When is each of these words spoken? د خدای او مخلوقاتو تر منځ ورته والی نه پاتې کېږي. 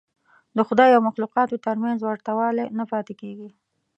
د 0.57 0.59
خدای 0.67 0.89
او 0.93 1.01
مخلوقاتو 1.09 1.55
تر 1.65 1.75
منځ 1.83 1.99
ورته 2.01 2.31
والی 2.39 2.65
نه 2.77 2.85
پاتې 2.91 3.13
کېږي. 3.21 3.49